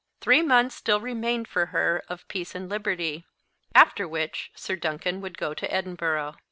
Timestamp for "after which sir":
3.75-4.75